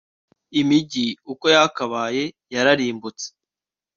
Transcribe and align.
Imigi 0.59 1.07
uko 1.31 1.45
yakabaye 1.55 2.23
yararimbutse 2.53 3.27